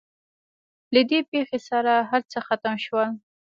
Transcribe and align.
له 0.93 1.01
دې 1.09 1.19
پېښې 1.31 1.59
سره 1.69 1.93
هر 2.09 2.21
څه 2.31 2.39
ختم 2.47 2.75
شول. 2.85 3.09